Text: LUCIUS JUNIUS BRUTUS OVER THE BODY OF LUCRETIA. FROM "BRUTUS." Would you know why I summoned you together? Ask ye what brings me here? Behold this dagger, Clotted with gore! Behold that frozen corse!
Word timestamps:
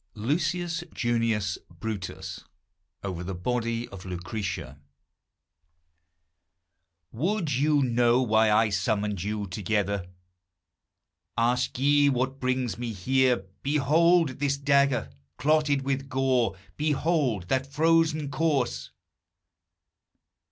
LUCIUS 0.15 0.83
JUNIUS 0.95 1.59
BRUTUS 1.69 2.45
OVER 3.03 3.23
THE 3.23 3.35
BODY 3.35 3.87
OF 3.89 4.03
LUCRETIA. 4.03 4.65
FROM 7.11 7.11
"BRUTUS." 7.11 7.11
Would 7.11 7.53
you 7.53 7.83
know 7.83 8.19
why 8.23 8.51
I 8.51 8.69
summoned 8.71 9.21
you 9.21 9.45
together? 9.45 10.07
Ask 11.37 11.77
ye 11.77 12.09
what 12.09 12.39
brings 12.39 12.79
me 12.79 12.93
here? 12.93 13.45
Behold 13.61 14.39
this 14.39 14.57
dagger, 14.57 15.11
Clotted 15.37 15.83
with 15.83 16.09
gore! 16.09 16.57
Behold 16.77 17.47
that 17.49 17.71
frozen 17.71 18.31
corse! 18.31 18.89